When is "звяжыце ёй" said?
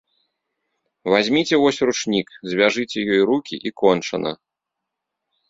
2.53-3.21